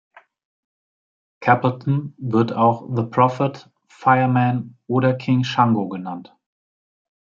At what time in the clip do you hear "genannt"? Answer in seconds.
5.89-6.35